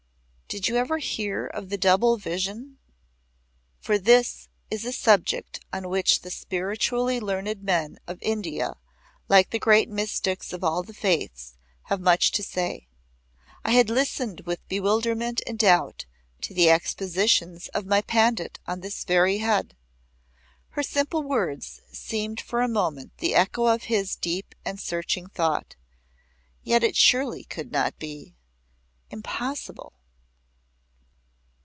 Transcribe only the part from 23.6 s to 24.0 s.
of